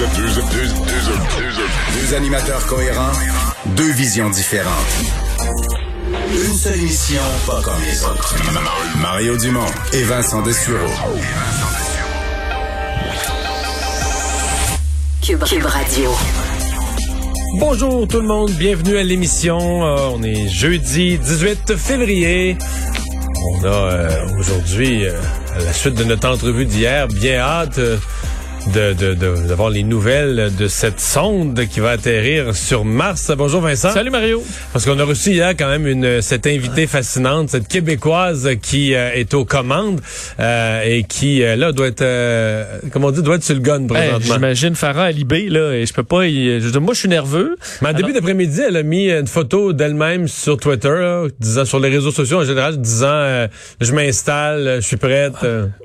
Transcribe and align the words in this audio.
Deux, 0.00 0.06
animateurs 2.14 2.66
cohérents, 2.66 3.12
deux 3.76 3.92
visions 3.92 4.30
différentes. 4.30 4.72
Une 6.32 6.54
seule 6.54 6.78
émission, 6.78 7.20
pas 7.46 7.60
comme 7.60 7.82
les 7.84 8.02
autres. 8.04 8.34
Mario 8.98 9.36
Dumont 9.36 9.66
et 9.92 10.02
Vincent 10.04 10.40
Dessureau. 10.40 10.88
Cube, 15.20 15.44
Cube 15.44 15.66
Radio. 15.66 16.10
Bonjour 17.58 18.08
tout 18.08 18.20
le 18.20 18.26
monde, 18.26 18.52
bienvenue 18.52 18.96
à 18.96 19.02
l'émission. 19.02 19.84
Euh, 19.84 19.98
on 20.14 20.22
est 20.22 20.48
jeudi 20.48 21.18
18 21.18 21.76
février. 21.76 22.56
On 23.52 23.64
a 23.64 23.68
euh, 23.68 24.38
aujourd'hui, 24.38 25.04
euh, 25.04 25.12
à 25.54 25.62
la 25.62 25.74
suite 25.74 25.94
de 25.94 26.04
notre 26.04 26.26
entrevue 26.26 26.64
d'hier, 26.64 27.06
bien 27.06 27.40
hâte 27.40 27.78
de, 28.68 28.92
de, 28.92 29.14
de- 29.14 29.48
d'avoir 29.48 29.70
les 29.70 29.82
nouvelles 29.82 30.50
de 30.56 30.68
cette 30.68 31.00
sonde 31.00 31.66
qui 31.66 31.80
va 31.80 31.90
atterrir 31.90 32.54
sur 32.54 32.84
Mars. 32.84 33.32
Bonjour 33.36 33.60
Vincent. 33.62 33.90
Salut 33.90 34.10
Mario. 34.10 34.42
Parce 34.72 34.84
qu'on 34.84 34.98
a 34.98 35.04
reçu 35.04 35.30
hier 35.30 35.50
quand 35.58 35.68
même 35.68 35.86
une 35.86 36.20
cette 36.20 36.46
invitée 36.46 36.86
fascinante, 36.86 37.48
cette 37.50 37.68
québécoise 37.68 38.48
qui 38.62 38.94
euh, 38.94 39.10
est 39.14 39.32
aux 39.34 39.44
commandes 39.44 40.00
euh, 40.38 40.82
et 40.84 41.04
qui 41.04 41.42
euh, 41.42 41.56
là 41.56 41.72
doit 41.72 41.86
être, 41.88 42.02
euh, 42.02 42.64
comment 42.92 43.08
on 43.08 43.10
dit, 43.12 43.22
doit 43.22 43.36
être 43.36 43.44
sur 43.44 43.54
le 43.54 43.60
gun 43.60 43.80
Hey, 43.80 43.86
présentement. 43.86 44.34
J'imagine 44.34 44.74
Farah 44.74 45.04
Alibé, 45.04 45.48
là, 45.48 45.72
et 45.72 45.86
je 45.86 45.92
peux 45.94 46.02
pas 46.02 46.26
y... 46.26 46.60
je 46.60 46.78
moi, 46.78 46.94
je 46.94 47.00
suis 47.00 47.08
nerveux. 47.08 47.56
Mais 47.82 47.88
en 47.88 47.92
début 47.94 48.12
d'après-midi, 48.12 48.60
elle 48.68 48.76
a 48.76 48.82
mis 48.82 49.10
une 49.10 49.26
photo 49.26 49.72
d'elle-même 49.72 50.28
sur 50.28 50.58
Twitter, 50.58 50.88
là, 50.88 51.26
disant 51.40 51.64
sur 51.64 51.80
les 51.80 51.88
réseaux 51.88 52.10
sociaux 52.12 52.40
en 52.40 52.44
général, 52.44 52.76
disant 52.80 53.46
je 53.80 53.92
m'installe, 53.92 54.76
je 54.80 54.86
suis 54.86 54.96
prête. 54.96 55.34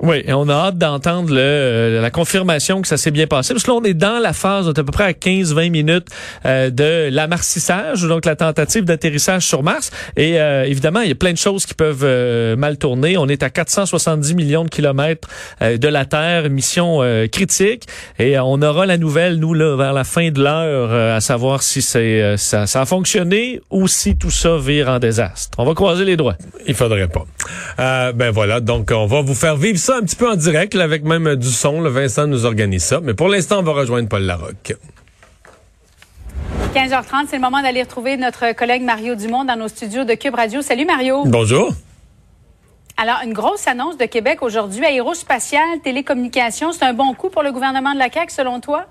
Oui, 0.02 0.22
et 0.26 0.32
on 0.34 0.48
a 0.48 0.54
hâte 0.54 0.78
d'entendre 0.78 1.32
le, 1.34 2.00
la 2.00 2.10
confirmation 2.10 2.65
que 2.82 2.88
ça 2.88 2.96
s'est 2.96 3.10
bien 3.10 3.26
passé. 3.26 3.54
Parce 3.54 3.64
que 3.64 3.70
là, 3.70 3.76
on 3.76 3.84
est 3.84 3.94
dans 3.94 4.18
la 4.18 4.32
phase, 4.32 4.68
on 4.68 4.72
est 4.72 4.78
à 4.78 4.84
peu 4.84 4.92
près 4.92 5.04
à 5.04 5.12
15-20 5.12 5.70
minutes 5.70 6.08
euh, 6.44 6.70
de 6.70 7.08
l'amarcissage, 7.10 8.02
donc 8.02 8.24
la 8.24 8.36
tentative 8.36 8.84
d'atterrissage 8.84 9.46
sur 9.46 9.62
Mars. 9.62 9.90
Et 10.16 10.40
euh, 10.40 10.64
évidemment, 10.64 11.00
il 11.00 11.08
y 11.08 11.12
a 11.12 11.16
plein 11.16 11.32
de 11.32 11.38
choses 11.38 11.66
qui 11.66 11.74
peuvent 11.74 12.04
euh, 12.04 12.56
mal 12.56 12.78
tourner. 12.78 13.16
On 13.16 13.28
est 13.28 13.42
à 13.42 13.50
470 13.50 14.34
millions 14.34 14.64
de 14.64 14.68
kilomètres 14.68 15.28
euh, 15.62 15.78
de 15.78 15.88
la 15.88 16.04
Terre, 16.04 16.50
mission 16.50 17.02
euh, 17.02 17.26
critique. 17.26 17.84
Et 18.18 18.36
euh, 18.36 18.42
on 18.42 18.60
aura 18.62 18.86
la 18.86 18.98
nouvelle, 18.98 19.36
nous, 19.36 19.54
là, 19.54 19.76
vers 19.76 19.92
la 19.92 20.04
fin 20.04 20.30
de 20.30 20.42
l'heure, 20.42 20.92
à 21.14 21.20
savoir 21.20 21.62
si 21.62 21.82
c'est 21.82 22.36
ça, 22.36 22.66
ça 22.66 22.80
a 22.82 22.86
fonctionné 22.86 23.60
ou 23.70 23.88
si 23.88 24.16
tout 24.16 24.30
ça 24.30 24.56
vire 24.58 24.88
en 24.88 24.98
désastre. 24.98 25.56
On 25.58 25.64
va 25.64 25.74
croiser 25.74 26.04
les 26.04 26.16
doigts. 26.16 26.36
Il 26.66 26.74
faudrait 26.74 27.08
pas. 27.08 27.24
Ben 28.12 28.30
voilà, 28.30 28.60
donc 28.60 28.90
on 28.92 29.06
va 29.06 29.20
vous 29.22 29.34
faire 29.34 29.56
vivre 29.56 29.78
ça 29.78 29.96
un 29.98 30.02
petit 30.02 30.16
peu 30.16 30.28
en 30.30 30.36
direct, 30.36 30.74
là, 30.74 30.84
avec 30.84 31.04
même 31.04 31.36
du 31.36 31.48
son. 31.48 31.80
Là, 31.80 31.90
Vincent 31.90 32.26
nous 32.26 32.44
organise 32.44 32.55
ça. 32.78 33.00
Mais 33.00 33.14
pour 33.14 33.28
l'instant, 33.28 33.60
on 33.60 33.62
va 33.62 33.72
rejoindre 33.72 34.08
Paul 34.08 34.22
Larocque. 34.22 34.74
15h30, 36.74 37.26
c'est 37.28 37.36
le 37.36 37.42
moment 37.42 37.62
d'aller 37.62 37.82
retrouver 37.82 38.16
notre 38.16 38.52
collègue 38.52 38.82
Mario 38.82 39.14
Dumont 39.14 39.44
dans 39.44 39.56
nos 39.56 39.68
studios 39.68 40.04
de 40.04 40.14
Cube 40.14 40.34
Radio. 40.34 40.60
Salut 40.60 40.84
Mario. 40.84 41.24
Bonjour. 41.24 41.72
Alors, 42.98 43.20
une 43.24 43.32
grosse 43.32 43.66
annonce 43.66 43.96
de 43.98 44.06
Québec 44.06 44.42
aujourd'hui, 44.42 44.84
aérospatiale, 44.84 45.80
télécommunications, 45.82 46.72
c'est 46.72 46.84
un 46.84 46.94
bon 46.94 47.14
coup 47.14 47.28
pour 47.28 47.42
le 47.42 47.52
gouvernement 47.52 47.92
de 47.92 47.98
la 47.98 48.10
CAQ 48.10 48.32
selon 48.32 48.60
toi? 48.60 48.86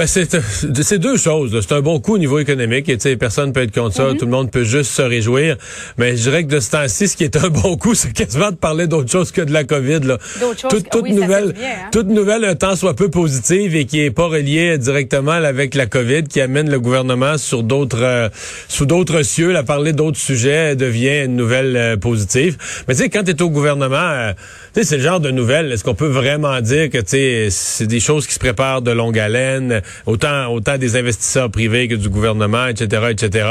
Ben, 0.00 0.06
c'est 0.06 0.34
euh, 0.34 0.40
c'est 0.80 0.98
deux 0.98 1.18
choses. 1.18 1.60
C'est 1.60 1.74
un 1.74 1.82
bon 1.82 2.00
coup 2.00 2.14
au 2.14 2.18
niveau 2.18 2.38
économique. 2.38 2.88
Et, 2.88 3.16
personne 3.18 3.52
peut 3.52 3.60
être 3.60 3.74
contre 3.74 3.96
ça. 3.96 4.08
Tout 4.18 4.24
le 4.24 4.30
monde 4.30 4.50
peut 4.50 4.64
juste 4.64 4.92
se 4.92 5.02
réjouir. 5.02 5.58
Mais 5.98 6.16
je 6.16 6.22
dirais 6.22 6.42
que 6.44 6.48
de 6.48 6.58
ce 6.58 6.70
temps-ci, 6.70 7.06
ce 7.06 7.18
qui 7.18 7.24
est 7.24 7.36
un 7.36 7.48
bon 7.50 7.76
coup, 7.76 7.94
c'est 7.94 8.10
quasiment 8.14 8.50
de 8.50 8.56
parler 8.56 8.86
d'autre 8.86 9.10
chose 9.10 9.30
que 9.30 9.42
de 9.42 9.52
la 9.52 9.64
COVID. 9.64 10.00
Là. 10.00 10.16
D'autre 10.40 10.58
chose 10.58 10.70
Toute, 10.70 10.88
toute 10.88 11.02
oui, 11.02 11.12
nouvelle, 11.12 11.52
bien, 11.52 11.68
hein? 11.68 11.88
toute 11.92 12.06
nouvelle 12.06 12.46
un 12.46 12.54
temps 12.54 12.76
soit 12.76 12.96
peu 12.96 13.10
positive 13.10 13.76
et 13.76 13.84
qui 13.84 14.00
est 14.00 14.10
pas 14.10 14.28
reliée 14.28 14.78
directement 14.78 15.32
avec 15.32 15.74
la 15.74 15.84
COVID, 15.84 16.22
qui 16.22 16.40
amène 16.40 16.70
le 16.70 16.80
gouvernement 16.80 17.36
sur 17.36 17.62
d'autres, 17.62 18.02
euh, 18.02 18.30
sous 18.68 18.86
d'autres 18.86 19.20
cieux, 19.20 19.54
à 19.54 19.64
parler 19.64 19.92
d'autres 19.92 20.16
sujets, 20.16 20.76
devient 20.76 21.26
une 21.26 21.36
nouvelle 21.36 21.76
euh, 21.76 21.96
positive. 21.98 22.56
Mais 22.88 22.94
tu 22.94 23.02
sais, 23.02 23.10
quand 23.10 23.24
tu 23.24 23.32
es 23.32 23.42
au 23.42 23.50
gouvernement, 23.50 23.96
euh, 23.98 24.32
c'est 24.72 24.96
le 24.96 25.02
genre 25.02 25.20
de 25.20 25.30
nouvelle. 25.30 25.70
Est-ce 25.72 25.84
qu'on 25.84 25.94
peut 25.94 26.06
vraiment 26.08 26.58
dire 26.62 26.88
que 26.88 27.00
c'est 27.04 27.86
des 27.86 28.00
choses 28.00 28.26
qui 28.26 28.32
se 28.32 28.38
préparent 28.38 28.80
de 28.80 28.92
longue 28.92 29.18
haleine, 29.18 29.82
autant 30.06 30.52
autant 30.52 30.78
des 30.78 30.96
investisseurs 30.96 31.50
privés 31.50 31.88
que 31.88 31.94
du 31.94 32.08
gouvernement, 32.08 32.66
etc., 32.66 33.02
etc. 33.10 33.46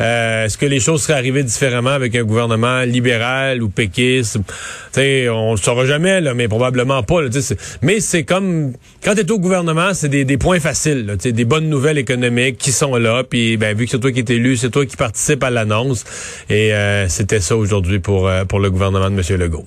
Euh, 0.00 0.44
Est-ce 0.44 0.58
que 0.58 0.66
les 0.66 0.80
choses 0.80 1.02
seraient 1.02 1.18
arrivées 1.18 1.42
différemment 1.42 1.90
avec 1.90 2.14
un 2.14 2.24
gouvernement 2.24 2.82
libéral 2.82 3.62
ou 3.62 3.68
péquiste? 3.68 4.36
Tu 4.36 4.42
sais, 4.92 5.28
on 5.28 5.52
le 5.52 5.56
saura 5.56 5.86
jamais 5.86 6.20
là, 6.20 6.34
mais 6.34 6.48
probablement 6.48 7.02
pas. 7.02 7.22
là, 7.22 7.28
mais 7.82 8.00
c'est 8.00 8.24
comme 8.24 8.72
quand 9.02 9.14
tu 9.14 9.20
es 9.20 9.30
au 9.30 9.38
gouvernement, 9.38 9.94
c'est 9.94 10.08
des, 10.08 10.24
des 10.24 10.38
points 10.38 10.60
faciles, 10.60 11.06
là, 11.06 11.16
des 11.16 11.44
bonnes 11.44 11.68
nouvelles 11.68 11.98
économiques 11.98 12.58
qui 12.58 12.72
sont 12.72 12.96
là. 12.96 13.22
Puis 13.24 13.56
ben 13.56 13.76
vu 13.76 13.84
que 13.84 13.90
c'est 13.90 14.00
toi 14.00 14.12
qui 14.12 14.20
es 14.20 14.34
élu, 14.34 14.56
c'est 14.56 14.70
toi 14.70 14.86
qui 14.86 14.96
participe 14.96 15.42
à 15.42 15.50
l'annonce. 15.50 16.04
Et 16.48 16.72
euh, 16.74 17.08
c'était 17.08 17.40
ça 17.40 17.56
aujourd'hui 17.56 17.98
pour 17.98 18.28
euh, 18.28 18.44
pour 18.44 18.60
le 18.60 18.70
gouvernement 18.70 19.10
de 19.10 19.16
M. 19.16 19.40
Legault. 19.40 19.66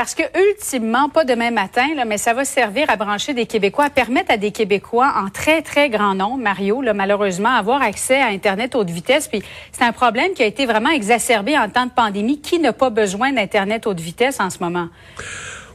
Parce 0.00 0.14
que 0.14 0.22
ultimement, 0.50 1.10
pas 1.10 1.26
demain 1.26 1.50
matin, 1.50 1.86
mais 2.06 2.16
ça 2.16 2.32
va 2.32 2.46
servir 2.46 2.88
à 2.88 2.96
brancher 2.96 3.34
des 3.34 3.44
Québécois, 3.44 3.84
à 3.84 3.90
permettre 3.90 4.32
à 4.32 4.38
des 4.38 4.50
Québécois 4.50 5.12
en 5.14 5.28
très, 5.28 5.60
très 5.60 5.90
grand 5.90 6.14
nombre, 6.14 6.38
Mario, 6.38 6.82
malheureusement, 6.94 7.50
avoir 7.50 7.82
accès 7.82 8.18
à 8.18 8.28
Internet 8.28 8.74
haute 8.74 8.88
vitesse. 8.88 9.28
Puis 9.28 9.42
c'est 9.72 9.84
un 9.84 9.92
problème 9.92 10.32
qui 10.32 10.42
a 10.42 10.46
été 10.46 10.64
vraiment 10.64 10.88
exacerbé 10.88 11.58
en 11.58 11.68
temps 11.68 11.84
de 11.84 11.90
pandémie. 11.90 12.40
Qui 12.40 12.60
n'a 12.60 12.72
pas 12.72 12.88
besoin 12.88 13.32
d'Internet 13.32 13.86
haute 13.86 14.00
vitesse 14.00 14.40
en 14.40 14.48
ce 14.48 14.60
moment? 14.60 14.88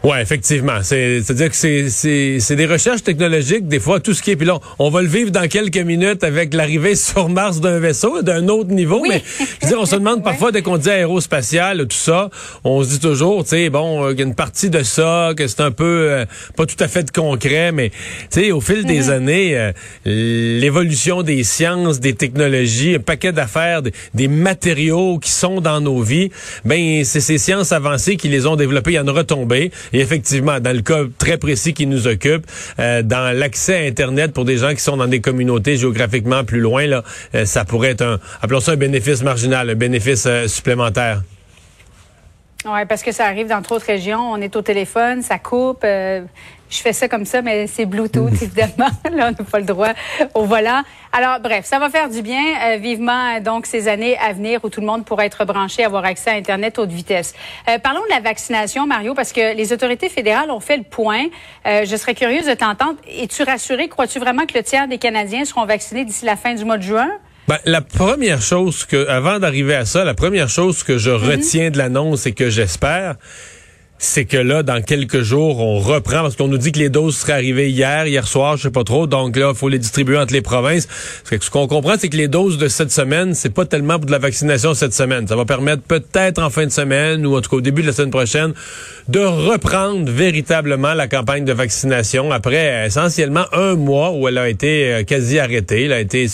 Ouais, 0.05 0.21
effectivement. 0.21 0.83
C'est, 0.83 1.23
c'est-à-dire 1.23 1.49
que 1.49 1.55
c'est, 1.55 2.55
des 2.55 2.65
recherches 2.67 3.01
technologiques, 3.01 3.67
des 3.67 3.79
fois, 3.79 3.99
tout 3.99 4.13
ce 4.13 4.21
qui 4.21 4.29
est. 4.29 4.35
Puis 4.35 4.45
là, 4.45 4.59
on 4.77 4.91
va 4.91 5.01
le 5.01 5.07
vivre 5.07 5.31
dans 5.31 5.47
quelques 5.47 5.79
minutes 5.79 6.23
avec 6.23 6.53
l'arrivée 6.53 6.93
sur 6.95 7.27
Mars 7.27 7.59
d'un 7.59 7.79
vaisseau, 7.79 8.21
d'un 8.21 8.47
autre 8.47 8.69
niveau. 8.69 8.99
Oui. 9.01 9.09
Mais 9.09 9.23
je 9.39 9.65
veux 9.65 9.67
dire, 9.71 9.81
on 9.81 9.85
se 9.87 9.95
demande 9.95 10.23
parfois, 10.23 10.51
dès 10.51 10.61
qu'on 10.61 10.77
dit 10.77 10.91
aérospatial, 10.91 11.87
tout 11.87 11.97
ça, 11.97 12.29
on 12.63 12.83
se 12.83 12.89
dit 12.89 12.99
toujours, 12.99 13.45
tu 13.45 13.49
sais, 13.49 13.71
bon, 13.71 14.05
euh, 14.05 14.09
qu'il 14.11 14.19
y 14.19 14.21
a 14.21 14.27
une 14.27 14.35
partie 14.35 14.69
de 14.69 14.83
ça, 14.83 15.31
que 15.35 15.47
c'est 15.47 15.61
un 15.61 15.71
peu 15.71 16.07
euh, 16.11 16.25
pas 16.55 16.67
tout 16.67 16.81
à 16.81 16.87
fait 16.87 17.01
de 17.01 17.09
concret, 17.09 17.71
mais 17.71 17.89
tu 17.89 17.95
sais, 18.29 18.51
au 18.51 18.61
fil 18.61 18.85
des 18.85 19.09
années, 19.09 19.57
euh, 19.57 19.71
l'évolution 20.05 21.23
des 21.23 21.43
sciences, 21.43 21.99
des 21.99 22.13
technologies, 22.13 22.93
un 22.93 22.99
paquet 22.99 23.31
d'affaires, 23.31 23.81
des, 23.81 23.91
des 24.13 24.27
matériaux 24.27 25.17
qui 25.17 25.31
sont 25.31 25.61
dans 25.61 25.81
nos 25.81 26.03
vies, 26.03 26.29
ben 26.63 27.03
c'est 27.03 27.21
ces 27.21 27.39
sciences 27.39 27.71
avancées 27.71 28.17
qui 28.17 28.27
les 28.27 28.45
ont 28.45 28.55
développées, 28.55 28.91
il 28.91 28.95
y 28.95 28.99
en 28.99 29.07
a 29.07 29.11
retombé. 29.11 29.71
Et 29.95 30.01
effectivement, 30.01 30.59
dans 30.59 30.75
le 30.75 30.81
cas 30.81 31.03
très 31.17 31.37
précis 31.37 31.73
qui 31.73 31.87
nous 31.87 32.05
occupe, 32.05 32.45
euh, 32.79 33.01
dans 33.01 33.33
l'accès 33.33 33.77
à 33.77 33.87
Internet 33.87 34.33
pour 34.33 34.43
des 34.43 34.57
gens 34.57 34.73
qui 34.73 34.81
sont 34.81 34.97
dans 34.97 35.07
des 35.07 35.21
communautés 35.21 35.77
géographiquement 35.77 36.43
plus 36.43 36.59
loin, 36.59 36.85
là, 36.85 37.01
euh, 37.33 37.45
ça 37.45 37.63
pourrait 37.63 37.91
être 37.91 38.01
un, 38.01 38.19
appelons 38.41 38.59
ça 38.59 38.73
un 38.73 38.75
bénéfice 38.75 39.23
marginal, 39.23 39.69
un 39.69 39.75
bénéfice 39.75 40.25
euh, 40.27 40.49
supplémentaire. 40.49 41.21
Oui, 42.67 42.79
parce 42.89 43.03
que 43.03 43.11
ça 43.11 43.25
arrive 43.25 43.47
dans 43.47 43.61
trop 43.61 43.77
de 43.77 43.83
régions. 43.83 44.31
On 44.31 44.37
est 44.41 44.55
au 44.55 44.61
téléphone, 44.63 45.21
ça 45.21 45.37
coupe. 45.37 45.83
euh, 45.83 46.21
je 46.67 46.79
fais 46.79 46.93
ça 46.93 47.07
comme 47.07 47.25
ça, 47.25 47.43
mais 47.43 47.67
c'est 47.67 47.85
Bluetooth, 47.85 48.33
évidemment. 48.41 48.89
Là, 49.11 49.27
on 49.27 49.31
n'a 49.31 49.49
pas 49.49 49.59
le 49.59 49.65
droit 49.65 49.89
au 50.33 50.45
volant. 50.45 50.81
Alors, 51.13 51.39
bref, 51.39 51.65
ça 51.65 51.77
va 51.77 51.89
faire 51.91 52.09
du 52.09 52.23
bien. 52.23 52.41
euh, 52.63 52.77
vivement, 52.77 53.35
euh, 53.35 53.39
donc, 53.39 53.67
ces 53.67 53.87
années 53.87 54.17
à 54.17 54.33
venir 54.33 54.61
où 54.63 54.69
tout 54.69 54.81
le 54.81 54.87
monde 54.87 55.05
pourra 55.05 55.27
être 55.27 55.45
branché, 55.45 55.83
avoir 55.83 56.05
accès 56.05 56.31
à 56.31 56.33
Internet 56.33 56.79
haute 56.79 56.89
vitesse. 56.89 57.35
Euh, 57.69 57.77
parlons 57.77 58.01
de 58.01 58.09
la 58.09 58.19
vaccination, 58.19 58.87
Mario, 58.87 59.13
parce 59.13 59.31
que 59.31 59.55
les 59.55 59.71
autorités 59.71 60.09
fédérales 60.09 60.49
ont 60.49 60.59
fait 60.59 60.77
le 60.77 60.83
point. 60.83 61.25
Euh, 61.67 61.85
je 61.85 61.95
serais 61.95 62.15
curieuse 62.15 62.47
de 62.47 62.55
t'entendre. 62.55 62.95
Es-tu 63.07 63.43
rassuré? 63.43 63.89
Crois-tu 63.89 64.17
vraiment 64.17 64.47
que 64.47 64.57
le 64.57 64.63
tiers 64.63 64.87
des 64.87 64.97
Canadiens 64.97 65.45
seront 65.45 65.65
vaccinés 65.65 66.03
d'ici 66.03 66.25
la 66.25 66.35
fin 66.35 66.55
du 66.55 66.65
mois 66.65 66.77
de 66.77 66.83
juin? 66.83 67.11
Ben, 67.47 67.59
la 67.65 67.81
première 67.81 68.41
chose 68.41 68.85
que, 68.85 69.07
avant 69.07 69.37
d'arriver 69.37 69.75
à 69.75 69.85
ça, 69.85 70.03
la 70.03 70.15
première 70.15 70.49
chose 70.49 70.81
que 70.81 70.97
je 70.97 71.11
retiens 71.11 71.69
de 71.69 71.77
l'annonce 71.77 72.25
et 72.25 72.31
que 72.31 72.49
j'espère, 72.49 73.17
c'est 73.97 74.25
que 74.25 74.37
là, 74.37 74.61
dans 74.61 74.81
quelques 74.81 75.21
jours, 75.21 75.59
on 75.59 75.79
reprend, 75.79 76.21
parce 76.21 76.35
qu'on 76.35 76.47
nous 76.47 76.57
dit 76.57 76.71
que 76.71 76.79
les 76.79 76.89
doses 76.89 77.17
seraient 77.17 77.33
arrivées 77.33 77.69
hier, 77.69 78.07
hier 78.07 78.27
soir, 78.27 78.57
je 78.57 78.63
sais 78.63 78.71
pas 78.71 78.83
trop, 78.83 79.07
donc 79.07 79.37
là, 79.37 79.53
faut 79.53 79.69
les 79.69 79.79
distribuer 79.79 80.17
entre 80.17 80.33
les 80.33 80.41
provinces. 80.41 80.87
ce 81.29 81.49
qu'on 81.49 81.67
comprend, 81.67 81.95
c'est 81.97 82.09
que 82.09 82.17
les 82.17 82.27
doses 82.27 82.57
de 82.57 82.67
cette 82.67 82.91
semaine, 82.91 83.33
c'est 83.33 83.53
pas 83.53 83.65
tellement 83.65 83.97
pour 83.97 84.05
de 84.05 84.11
la 84.11 84.17
vaccination 84.17 84.73
cette 84.73 84.93
semaine. 84.93 85.27
Ça 85.27 85.35
va 85.35 85.45
permettre 85.45 85.81
peut-être 85.83 86.41
en 86.41 86.49
fin 86.49 86.65
de 86.65 86.71
semaine, 86.71 87.25
ou 87.25 87.37
en 87.37 87.41
tout 87.41 87.49
cas 87.49 87.57
au 87.57 87.61
début 87.61 87.81
de 87.81 87.87
la 87.87 87.93
semaine 87.93 88.11
prochaine, 88.11 88.53
de 89.07 89.19
reprendre 89.19 90.11
véritablement 90.11 90.93
la 90.93 91.07
campagne 91.07 91.45
de 91.45 91.53
vaccination 91.53 92.31
après 92.31 92.87
essentiellement 92.87 93.45
un 93.53 93.75
mois 93.75 94.11
où 94.11 94.27
elle 94.27 94.37
a 94.37 94.49
été 94.49 94.91
euh, 94.91 95.03
quasi 95.03 95.39
arrêtée, 95.39 95.85
elle 95.85 95.93
a 95.93 95.99
été 95.99 96.27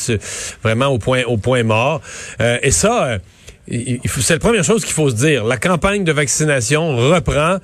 vraiment 0.64 0.88
au 0.88 0.98
point, 0.98 1.24
au 1.28 1.38
point 1.38 1.64
mort. 1.64 2.02
Euh, 2.42 2.58
et 2.64 2.72
ça... 2.72 3.20
C'est 3.72 4.34
la 4.34 4.40
première 4.40 4.64
chose 4.64 4.84
qu'il 4.84 4.94
faut 4.94 5.10
se 5.10 5.16
dire. 5.16 5.46
La 5.46 5.58
campagne 5.58 6.04
de 6.04 6.12
vaccination 6.12 6.96
reprend 6.98 7.58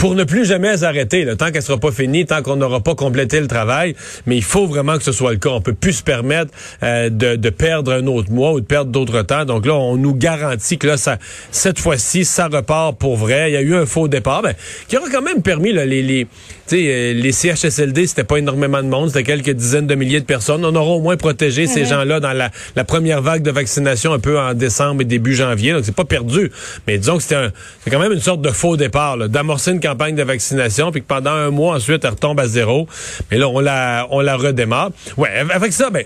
pour 0.00 0.14
ne 0.14 0.24
plus 0.24 0.46
jamais 0.46 0.82
arrêter, 0.82 1.24
le 1.24 1.36
tant 1.36 1.50
qu'elle 1.52 1.62
sera 1.62 1.76
pas 1.76 1.92
finie, 1.92 2.24
tant 2.24 2.40
qu'on 2.40 2.56
n'aura 2.56 2.80
pas 2.80 2.94
complété 2.94 3.38
le 3.38 3.46
travail. 3.46 3.94
Mais 4.24 4.34
il 4.34 4.42
faut 4.42 4.66
vraiment 4.66 4.96
que 4.96 5.04
ce 5.04 5.12
soit 5.12 5.32
le 5.32 5.36
cas. 5.36 5.50
On 5.50 5.60
peut 5.60 5.74
plus 5.74 5.92
se 5.92 6.02
permettre 6.02 6.52
euh, 6.82 7.10
de, 7.10 7.36
de, 7.36 7.50
perdre 7.50 7.92
un 7.92 8.06
autre 8.06 8.32
mois 8.32 8.52
ou 8.52 8.60
de 8.60 8.64
perdre 8.64 8.90
d'autres 8.90 9.20
temps. 9.20 9.44
Donc 9.44 9.66
là, 9.66 9.74
on 9.74 9.98
nous 9.98 10.14
garantit 10.14 10.78
que 10.78 10.86
là, 10.86 10.96
ça, 10.96 11.18
cette 11.50 11.78
fois-ci, 11.78 12.24
ça 12.24 12.48
repart 12.48 12.96
pour 12.96 13.18
vrai. 13.18 13.50
Il 13.50 13.52
y 13.52 13.56
a 13.58 13.60
eu 13.60 13.74
un 13.74 13.84
faux 13.84 14.08
départ, 14.08 14.40
ben, 14.40 14.54
qui 14.88 14.96
aura 14.96 15.10
quand 15.10 15.20
même 15.20 15.42
permis 15.42 15.70
là, 15.70 15.84
les, 15.84 16.02
les, 16.02 16.26
euh, 16.72 17.12
les 17.12 17.32
CHSLD, 17.32 18.06
c'était 18.06 18.24
pas 18.24 18.38
énormément 18.38 18.82
de 18.82 18.88
monde, 18.88 19.08
c'était 19.08 19.24
quelques 19.24 19.50
dizaines 19.50 19.86
de 19.86 19.94
milliers 19.94 20.20
de 20.20 20.24
personnes. 20.24 20.64
On 20.64 20.74
aura 20.74 20.92
au 20.92 21.00
moins 21.00 21.16
protégé 21.16 21.66
ces 21.66 21.82
mhm. 21.82 21.88
gens-là 21.88 22.20
dans 22.20 22.32
la, 22.32 22.50
la, 22.76 22.84
première 22.84 23.22
vague 23.22 23.42
de 23.42 23.50
vaccination 23.50 24.12
un 24.12 24.18
peu 24.18 24.38
en 24.38 24.54
décembre 24.54 25.02
et 25.02 25.04
début 25.04 25.34
janvier. 25.34 25.72
Donc 25.72 25.84
c'est 25.84 25.94
pas 25.94 26.04
perdu, 26.04 26.50
mais 26.86 26.98
disons 26.98 27.16
que 27.16 27.22
c'était 27.22 27.50
quand 27.90 27.98
même 27.98 28.12
une 28.12 28.20
sorte 28.20 28.40
de 28.40 28.50
faux 28.50 28.76
départ, 28.76 29.28
d'amorcer 29.28 29.72
une 29.72 29.80
campagne 29.90 30.14
de 30.14 30.22
vaccination, 30.22 30.92
puis 30.92 31.02
que 31.02 31.06
pendant 31.06 31.32
un 31.32 31.50
mois 31.50 31.74
ensuite, 31.74 32.04
elle 32.04 32.10
retombe 32.10 32.38
à 32.40 32.46
zéro. 32.46 32.86
Mais 33.30 33.38
là, 33.38 33.48
on 33.48 33.60
la, 33.60 34.06
on 34.10 34.20
la 34.20 34.36
redémarre. 34.36 34.90
Ouais, 35.16 35.30
avec 35.52 35.72
ça, 35.72 35.90
ben, 35.90 36.04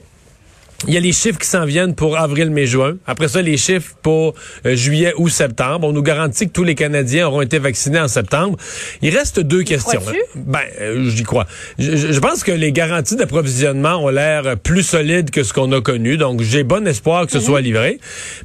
il 0.87 0.95
y 0.95 0.97
a 0.97 1.01
les 1.01 1.13
chiffres 1.13 1.39
qui 1.39 1.47
s'en 1.47 1.65
viennent 1.65 1.95
pour 1.95 2.19
avril, 2.19 2.51
mai, 2.51 2.67
juin. 2.67 2.97
Après 3.07 3.29
ça, 3.29 3.41
les 3.41 3.57
chiffres 3.57 3.95
pour 4.03 4.35
euh, 4.67 4.77
juillet 4.77 5.15
ou 5.17 5.29
septembre. 5.29 5.87
On 5.87 5.93
nous 5.93 6.03
garantit 6.03 6.47
que 6.47 6.53
tous 6.53 6.65
les 6.65 6.75
Canadiens 6.75 7.27
auront 7.27 7.41
été 7.41 7.59
vaccinés 7.59 8.01
en 8.01 8.09
septembre. 8.09 8.59
Il 9.01 9.17
reste 9.17 9.41
deux 9.41 9.63
questions. 9.63 10.01
Hein. 10.07 10.13
Ben, 10.35 10.61
euh, 10.81 11.09
j'y 11.09 11.23
crois. 11.23 11.47
Je, 11.79 12.19
pense 12.19 12.45
que 12.45 12.53
les 12.53 12.73
garanties 12.73 13.17
d'approvisionnement 13.17 13.97
ont 13.97 14.09
l'air 14.09 14.59
plus 14.59 14.83
solides 14.83 15.31
que 15.31 15.43
ce 15.43 15.53
qu'on 15.53 15.73
a 15.73 15.81
connu. 15.81 16.17
Donc, 16.17 16.43
j'ai 16.43 16.65
bon 16.65 16.87
espoir 16.87 17.27
que 17.27 17.33
ce 17.33 17.39
mhm. 17.39 17.45
soit 17.45 17.61
livré. 17.61 17.99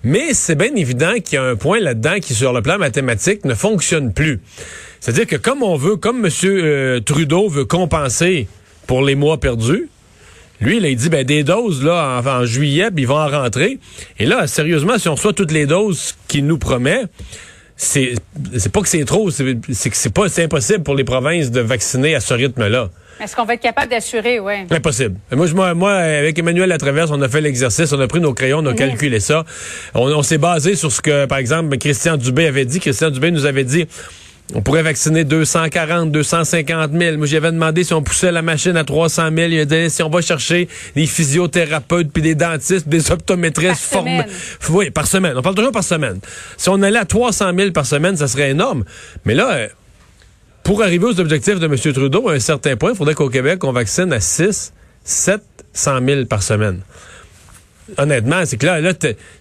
Mais 0.03 0.33
c'est 0.33 0.55
bien 0.55 0.73
évident 0.75 1.13
qu'il 1.23 1.35
y 1.35 1.37
a 1.37 1.43
un 1.43 1.55
point 1.55 1.79
là-dedans 1.79 2.19
qui, 2.21 2.33
sur 2.33 2.53
le 2.53 2.61
plan 2.61 2.77
mathématique, 2.77 3.43
ne 3.43 3.53
fonctionne 3.53 4.13
plus. 4.13 4.39
C'est-à-dire 4.99 5.27
que 5.27 5.35
comme 5.35 5.63
on 5.63 5.75
veut, 5.75 5.95
comme 5.95 6.25
M. 6.25 6.31
Euh, 6.43 6.99
Trudeau 6.99 7.49
veut 7.49 7.65
compenser 7.65 8.47
pour 8.87 9.01
les 9.03 9.15
mois 9.15 9.39
perdus, 9.39 9.89
lui, 10.61 10.77
il 10.77 10.95
dit, 10.95 11.09
ben, 11.09 11.23
des 11.23 11.43
doses, 11.43 11.83
là, 11.83 12.21
en, 12.25 12.45
juillet, 12.45 12.91
puis 12.91 13.03
ils 13.03 13.07
vont 13.07 13.17
en 13.17 13.29
rentrer. 13.29 13.79
Et 14.17 14.25
là, 14.25 14.47
sérieusement, 14.47 14.97
si 14.97 15.07
on 15.07 15.15
reçoit 15.15 15.33
toutes 15.33 15.51
les 15.51 15.65
doses 15.65 16.15
qu'il 16.27 16.45
nous 16.45 16.57
promet, 16.57 17.03
c'est, 17.77 18.15
c'est 18.57 18.71
pas 18.71 18.81
que 18.81 18.89
c'est 18.89 19.05
trop, 19.05 19.31
c'est, 19.31 19.45
que 19.45 19.95
c'est 19.95 20.13
pas, 20.13 20.27
c'est 20.27 20.43
impossible 20.43 20.83
pour 20.83 20.95
les 20.95 21.05
provinces 21.05 21.49
de 21.49 21.61
vacciner 21.61 22.13
à 22.13 22.19
ce 22.19 22.33
rythme-là. 22.33 22.89
Est-ce 23.21 23.35
qu'on 23.35 23.45
va 23.45 23.53
être 23.53 23.61
capable 23.61 23.89
d'assurer, 23.89 24.39
oui? 24.39 24.53
Impossible. 24.69 25.15
Moi, 25.31 25.47
moi, 25.53 25.73
moi, 25.73 25.93
avec 25.93 26.37
Emmanuel 26.39 26.69
Latraverse, 26.69 27.11
on 27.11 27.21
a 27.21 27.27
fait 27.27 27.41
l'exercice, 27.41 27.91
on 27.91 27.99
a 27.99 28.07
pris 28.07 28.21
nos 28.21 28.33
crayons, 28.33 28.59
on 28.59 28.65
a 28.65 28.73
calculé 28.73 29.19
ça. 29.19 29.45
On, 29.93 30.09
on 30.11 30.23
s'est 30.23 30.37
basé 30.37 30.75
sur 30.75 30.91
ce 30.91 31.01
que, 31.01 31.25
par 31.25 31.37
exemple, 31.37 31.77
Christian 31.77 32.15
Dubé 32.15 32.47
avait 32.47 32.65
dit. 32.65 32.79
Christian 32.79 33.09
Dubé 33.09 33.31
nous 33.31 33.45
avait 33.45 33.65
dit, 33.65 33.87
on 34.55 34.61
pourrait 34.61 34.81
vacciner 34.81 35.23
240, 35.23 36.11
250 36.11 36.91
000. 36.91 37.17
Moi, 37.17 37.27
j'avais 37.27 37.51
demandé 37.51 37.83
si 37.83 37.93
on 37.93 38.01
poussait 38.01 38.31
la 38.31 38.41
machine 38.41 38.75
à 38.77 38.83
300 38.83 39.29
000. 39.35 39.49
Il 39.51 39.59
a 39.59 39.65
dit 39.65 39.89
si 39.89 40.01
on 40.01 40.09
va 40.09 40.21
chercher 40.21 40.67
des 40.95 41.05
physiothérapeutes, 41.05 42.11
puis 42.11 42.23
des 42.23 42.35
dentistes, 42.35 42.87
des 42.87 43.11
optométristes 43.11 43.81
formés. 43.81 44.23
Oui, 44.69 44.89
par 44.89 45.05
semaine. 45.05 45.33
On 45.37 45.41
parle 45.41 45.55
toujours 45.55 45.71
par 45.71 45.83
semaine. 45.83 46.19
Si 46.57 46.69
on 46.69 46.81
allait 46.81 46.99
à 46.99 47.05
300 47.05 47.51
000 47.55 47.71
par 47.71 47.85
semaine, 47.85 48.17
ça 48.17 48.27
serait 48.27 48.49
énorme. 48.49 48.85
Mais 49.25 49.35
là, 49.35 49.51
euh, 49.51 49.67
pour 50.63 50.81
arriver 50.81 51.05
aux 51.05 51.19
objectifs 51.19 51.59
de 51.59 51.65
M. 51.65 51.75
Trudeau, 51.93 52.29
à 52.29 52.33
un 52.33 52.39
certain 52.39 52.75
point, 52.75 52.91
il 52.91 52.95
faudrait 52.95 53.15
qu'au 53.15 53.29
Québec, 53.29 53.63
on 53.63 53.71
vaccine 53.71 54.11
à 54.13 54.19
6, 54.19 54.73
700 55.03 55.99
000 56.05 56.25
par 56.25 56.41
semaine 56.41 56.81
honnêtement, 57.97 58.45
c'est 58.45 58.57
que 58.57 58.65
là, 58.65 58.81
là 58.81 58.93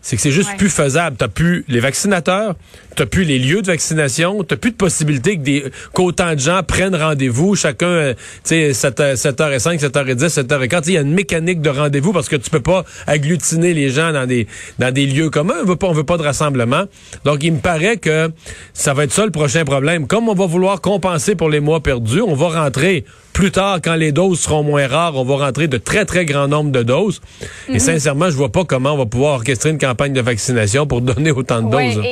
c'est 0.02 0.16
que 0.16 0.22
c'est 0.22 0.30
juste 0.30 0.56
plus 0.56 0.70
faisable. 0.70 1.16
T'as 1.18 1.28
plus 1.28 1.64
les 1.68 1.80
vaccinateurs, 1.80 2.54
t'as 2.96 3.06
plus 3.06 3.24
les 3.24 3.38
lieux 3.38 3.62
de 3.62 3.66
vaccination, 3.66 4.42
t'as 4.44 4.56
plus 4.56 4.70
de 4.70 4.76
possibilité 4.76 5.36
que 5.36 5.42
des 5.42 5.64
qu'autant 5.92 6.34
de 6.34 6.40
gens 6.40 6.62
prennent 6.62 6.94
rendez-vous, 6.94 7.54
chacun, 7.54 7.86
euh, 7.86 8.14
tu 8.44 8.72
sais, 8.72 8.72
7h05, 8.72 9.80
7h10, 9.80 10.28
7h40. 10.28 10.82
Il 10.86 10.92
y 10.92 10.98
a 10.98 11.02
une 11.02 11.14
mécanique 11.14 11.60
de 11.60 11.70
rendez-vous 11.70 12.12
parce 12.12 12.28
que 12.28 12.36
tu 12.36 12.50
peux 12.50 12.60
pas 12.60 12.84
agglutiner 13.06 13.74
les 13.74 13.90
gens 13.90 14.12
dans 14.12 14.26
des 14.26 14.46
dans 14.78 14.92
des 14.92 15.06
lieux 15.06 15.30
communs. 15.30 15.56
On 15.62 15.66
veut 15.66 15.76
pas, 15.76 15.86
on 15.86 15.92
veut 15.92 16.04
pas 16.04 16.16
de 16.16 16.22
rassemblement. 16.22 16.84
Donc, 17.24 17.42
il 17.42 17.52
me 17.52 17.60
paraît 17.60 17.96
que 17.96 18.30
ça 18.72 18.94
va 18.94 19.04
être 19.04 19.12
ça 19.12 19.24
le 19.24 19.32
prochain 19.32 19.64
problème. 19.64 20.06
Comme 20.06 20.28
on 20.28 20.34
va 20.34 20.46
vouloir 20.46 20.80
compenser 20.80 21.34
pour 21.34 21.50
les 21.50 21.60
mois 21.60 21.82
perdus, 21.82 22.22
on 22.22 22.34
va 22.34 22.62
rentrer 22.62 23.04
plus 23.38 23.52
tard, 23.52 23.78
quand 23.84 23.94
les 23.94 24.10
doses 24.10 24.40
seront 24.40 24.64
moins 24.64 24.88
rares, 24.88 25.14
on 25.14 25.22
va 25.22 25.46
rentrer 25.46 25.68
de 25.68 25.78
très, 25.78 26.04
très 26.04 26.24
grands 26.24 26.48
nombres 26.48 26.72
de 26.72 26.82
doses. 26.82 27.20
Et 27.68 27.74
mhm. 27.74 27.78
sincèrement, 27.78 28.30
je 28.30 28.36
vois 28.36 28.50
pas 28.50 28.64
comment 28.64 28.94
on 28.94 28.96
va 28.96 29.06
pouvoir 29.06 29.34
orchestrer 29.34 29.70
une 29.70 29.78
campagne 29.78 30.12
de 30.12 30.20
vaccination 30.20 30.88
pour 30.88 31.00
donner 31.02 31.30
autant 31.30 31.62
de 31.62 31.70
doses. 31.70 32.02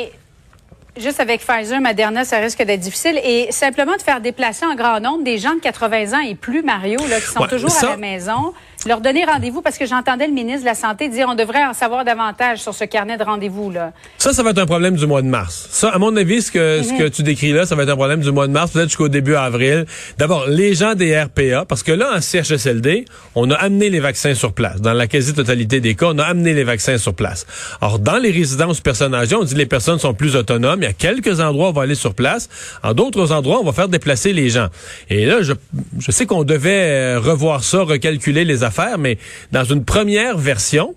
Juste 0.96 1.18
avec 1.18 1.44
Pfizer, 1.44 1.80
Moderna, 1.80 2.24
ça 2.24 2.38
risque 2.38 2.62
d'être 2.62 2.80
difficile. 2.80 3.20
Et 3.24 3.48
simplement 3.50 3.96
de 3.96 4.02
faire 4.02 4.20
déplacer 4.20 4.64
en 4.66 4.76
grand 4.76 5.00
nombre 5.00 5.24
des 5.24 5.36
gens 5.38 5.54
de 5.56 5.60
80 5.60 6.16
ans 6.16 6.20
et 6.20 6.36
plus, 6.36 6.62
Mario, 6.62 7.00
là, 7.10 7.20
qui 7.20 7.26
sont 7.26 7.44
toujours 7.48 7.76
à 7.82 7.86
la 7.86 7.96
maison 7.96 8.54
leur 8.86 9.00
donner 9.00 9.24
rendez-vous 9.24 9.62
parce 9.62 9.78
que 9.78 9.86
j'entendais 9.86 10.26
le 10.26 10.32
ministre 10.32 10.60
de 10.60 10.66
la 10.66 10.74
Santé 10.74 11.08
dire 11.08 11.26
on 11.28 11.34
devrait 11.34 11.64
en 11.64 11.72
savoir 11.72 12.04
davantage 12.04 12.58
sur 12.58 12.74
ce 12.74 12.84
carnet 12.84 13.16
de 13.16 13.24
rendez-vous 13.24 13.70
là. 13.70 13.92
Ça, 14.18 14.32
ça 14.32 14.42
va 14.42 14.50
être 14.50 14.58
un 14.58 14.66
problème 14.66 14.96
du 14.96 15.06
mois 15.06 15.22
de 15.22 15.26
mars. 15.26 15.68
Ça, 15.70 15.88
à 15.88 15.98
mon 15.98 16.14
avis, 16.16 16.42
ce 16.42 16.52
que, 16.52 16.82
ce 16.82 16.92
mhm. 16.92 16.98
que 16.98 17.08
tu 17.08 17.22
décris 17.22 17.52
là, 17.52 17.66
ça 17.66 17.74
va 17.74 17.82
être 17.82 17.90
un 17.90 17.96
problème 17.96 18.20
du 18.20 18.30
mois 18.30 18.46
de 18.46 18.52
mars, 18.52 18.70
peut-être 18.70 18.88
jusqu'au 18.88 19.08
début 19.08 19.34
avril. 19.34 19.86
D'abord, 20.18 20.46
les 20.46 20.74
gens 20.74 20.94
des 20.94 21.20
RPA, 21.20 21.64
parce 21.66 21.82
que 21.82 21.92
là, 21.92 22.12
en 22.16 22.20
CHSLD, 22.20 23.04
on 23.34 23.50
a 23.50 23.54
amené 23.54 23.90
les 23.90 24.00
vaccins 24.00 24.34
sur 24.34 24.52
place. 24.52 24.80
Dans 24.80 24.92
la 24.92 25.06
quasi-totalité 25.06 25.80
des 25.80 25.94
cas, 25.94 26.06
on 26.10 26.18
a 26.18 26.24
amené 26.24 26.54
les 26.54 26.64
vaccins 26.64 26.98
sur 26.98 27.14
place. 27.14 27.46
Or, 27.80 27.98
dans 27.98 28.18
les 28.18 28.30
résidences 28.30 28.80
personnes 28.80 29.14
âgées, 29.14 29.36
on 29.36 29.44
dit 29.44 29.54
que 29.54 29.58
les 29.58 29.66
personnes 29.66 29.98
sont 29.98 30.14
plus 30.14 30.36
autonomes. 30.36 30.82
Il 30.82 30.86
y 30.86 30.88
a 30.88 30.92
quelques 30.92 31.40
endroits 31.40 31.68
où 31.68 31.70
on 31.70 31.72
va 31.72 31.82
aller 31.82 31.94
sur 31.94 32.14
place. 32.14 32.48
En 32.82 32.94
d'autres 32.94 33.32
endroits, 33.32 33.60
on 33.60 33.64
va 33.64 33.72
faire 33.72 33.88
déplacer 33.88 34.32
les 34.32 34.48
gens. 34.48 34.68
Et 35.10 35.26
là, 35.26 35.42
je, 35.42 35.52
je 35.98 36.10
sais 36.10 36.26
qu'on 36.26 36.44
devait 36.44 36.90
euh, 36.90 37.20
revoir 37.20 37.64
ça, 37.64 37.82
recalculer 37.82 38.44
les 38.44 38.62
affaires 38.62 38.75
mais 38.98 39.18
dans 39.52 39.64
une 39.64 39.84
première 39.84 40.38
version, 40.38 40.94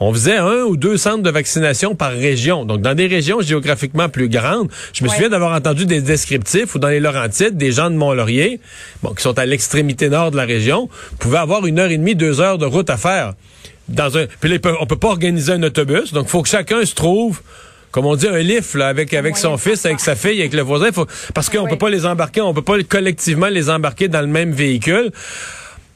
on 0.00 0.12
faisait 0.12 0.36
un 0.36 0.62
ou 0.64 0.76
deux 0.76 0.96
centres 0.96 1.22
de 1.22 1.30
vaccination 1.30 1.94
par 1.94 2.10
région. 2.10 2.64
Donc, 2.64 2.80
dans 2.80 2.94
des 2.94 3.06
régions 3.06 3.40
géographiquement 3.40 4.08
plus 4.08 4.28
grandes, 4.28 4.68
je 4.92 5.04
me 5.04 5.08
souviens 5.08 5.28
d'avoir 5.28 5.54
entendu 5.54 5.86
des 5.86 6.00
descriptifs 6.00 6.74
où 6.74 6.78
dans 6.78 6.88
les 6.88 6.98
Laurentides, 6.98 7.56
des 7.56 7.70
gens 7.70 7.88
de 7.88 7.94
Mont-Laurier, 7.94 8.58
bon, 9.02 9.14
qui 9.14 9.22
sont 9.22 9.38
à 9.38 9.46
l'extrémité 9.46 10.08
nord 10.08 10.32
de 10.32 10.36
la 10.36 10.44
région, 10.44 10.88
pouvaient 11.20 11.38
avoir 11.38 11.66
une 11.66 11.78
heure 11.78 11.90
et 11.90 11.98
demie, 11.98 12.16
deux 12.16 12.40
heures 12.40 12.58
de 12.58 12.66
route 12.66 12.90
à 12.90 12.96
faire. 12.96 13.34
Dans 13.88 14.18
un, 14.18 14.26
puis 14.40 14.50
là, 14.50 14.58
on 14.80 14.86
peut 14.86 14.96
pas 14.96 15.08
organiser 15.08 15.52
un 15.52 15.62
autobus, 15.62 16.12
donc 16.12 16.26
il 16.26 16.30
faut 16.30 16.42
que 16.42 16.48
chacun 16.48 16.84
se 16.84 16.94
trouve 16.94 17.40
comme 17.92 18.06
on 18.06 18.16
dit, 18.16 18.26
un 18.26 18.38
lift 18.38 18.74
là, 18.74 18.88
avec 18.88 19.12
avec 19.12 19.36
son 19.36 19.58
fils, 19.58 19.84
avec 19.84 20.00
sa 20.00 20.16
fille, 20.16 20.40
avec 20.40 20.54
le 20.54 20.62
voisin. 20.62 20.90
Faut, 20.92 21.06
parce 21.34 21.50
qu'on 21.50 21.68
peut 21.68 21.76
pas 21.76 21.90
les 21.90 22.06
embarquer, 22.06 22.40
on 22.40 22.54
peut 22.54 22.62
pas 22.62 22.82
collectivement 22.82 23.48
les 23.48 23.68
embarquer 23.68 24.08
dans 24.08 24.22
le 24.22 24.28
même 24.28 24.50
véhicule. 24.50 25.12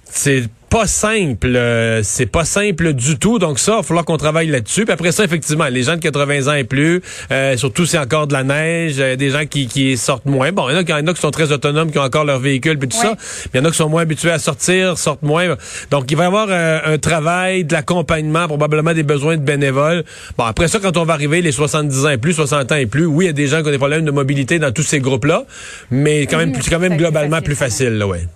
C'est 0.05 0.45
pas 0.69 0.87
simple. 0.87 1.55
Euh, 1.55 2.03
c'est 2.03 2.27
pas 2.27 2.45
simple 2.45 2.93
du 2.93 3.19
tout. 3.19 3.39
Donc 3.39 3.59
ça, 3.59 3.73
il 3.73 3.77
va 3.77 3.83
falloir 3.83 4.05
qu'on 4.05 4.17
travaille 4.17 4.49
là-dessus. 4.49 4.85
Puis 4.85 4.93
après 4.93 5.13
ça, 5.13 5.25
effectivement, 5.25 5.67
les 5.67 5.85
gens 5.85 5.95
de 5.95 6.01
80 6.01 6.49
ans 6.49 6.55
et 6.55 6.65
plus, 6.65 7.03
euh, 7.31 7.57
surtout 7.57 7.87
c'est 7.87 7.99
encore 7.99 8.27
de 8.27 8.33
la 8.33 8.45
neige, 8.45 8.97
euh, 8.99 9.17
des 9.17 9.31
gens 9.31 9.47
qui, 9.47 9.67
qui 9.67 9.97
sortent 9.97 10.27
moins. 10.27 10.53
Bon, 10.53 10.69
il 10.69 10.73
y, 10.73 10.93
en 10.93 11.07
a, 11.07 11.15
qui 11.15 11.21
sont 11.21 11.31
très 11.31 11.53
autonomes, 11.53 11.91
qui 11.91 11.99
ont 11.99 12.03
encore 12.03 12.25
leur 12.25 12.39
véhicule, 12.39 12.79
puis 12.79 12.89
tout 12.89 12.97
ça. 12.97 13.17
Il 13.53 13.59
y 13.59 13.61
en 13.61 13.65
a 13.65 13.71
qui 13.71 13.77
sont 13.77 13.89
moins 13.89 14.03
habitués 14.03 14.31
à 14.31 14.39
sortir, 14.39 14.99
sortent 14.99 15.23
moins. 15.23 15.57
Donc 15.91 16.11
il 16.11 16.17
va 16.17 16.25
y 16.25 16.27
avoir 16.27 16.49
un 16.51 16.99
travail, 16.99 17.65
de 17.65 17.73
l'accompagnement, 17.73 18.47
probablement 18.47 18.93
des 18.93 19.03
besoins 19.03 19.37
de 19.37 19.43
bénévoles. 19.43 20.05
Bon, 20.37 20.45
après 20.45 20.69
ça, 20.69 20.79
quand 20.79 20.97
on 20.97 21.05
va 21.05 21.15
arriver 21.15 21.43
les 21.43 21.53
70 21.53 22.07
ans 22.07 22.11
et 22.11 22.19
plus, 22.19 22.35
60 22.35 22.73
ans 22.73 22.77
et 22.77 22.87
plus, 22.87 23.07
oui, 23.07 23.25
il 23.25 23.29
y 23.29 23.31
a 23.31 23.33
des 23.33 23.47
gens 23.47 23.63
qui 23.63 23.69
ont 23.69 23.73
des 23.73 23.79
problèmes 23.79 24.05
de 24.05 24.11
mobilité 24.11 24.59
dans 24.59 24.73
tous 24.73 24.83
ces 24.83 25.01
groupes-là, 25.01 25.45
mais 25.91 26.27
quand 26.27 26.39
même, 26.39 26.53
c'est 26.61 26.71
quand 26.71 26.79
même 26.79 26.97
globalement 26.97 27.41
plus 27.41 27.57
facile, 27.57 27.99
là, 27.99 28.07
ouais. 28.07 28.27